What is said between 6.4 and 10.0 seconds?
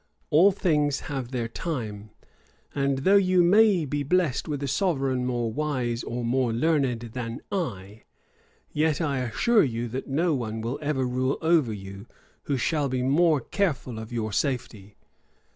learned than I, yet I assure you